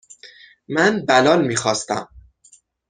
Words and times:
من 0.67 1.05
بلال 1.05 1.47
میخواستم. 1.47 2.07